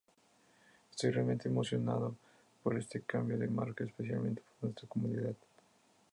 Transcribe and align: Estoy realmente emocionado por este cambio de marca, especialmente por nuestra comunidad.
Estoy 0.89 1.11
realmente 1.11 1.47
emocionado 1.47 2.15
por 2.63 2.75
este 2.75 3.01
cambio 3.01 3.37
de 3.37 3.47
marca, 3.47 3.83
especialmente 3.83 4.41
por 4.41 4.63
nuestra 4.63 4.89
comunidad. 4.89 5.35